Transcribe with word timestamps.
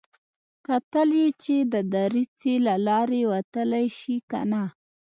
کتل 0.67 1.09
يې 1.19 1.27
چې 1.43 1.55
د 1.73 1.75
دريڅې 1.93 2.53
له 2.67 2.75
لارې 2.87 3.21
وتلی 3.33 3.87
شي 3.99 4.17
که 4.29 4.39
نه. 4.51 4.63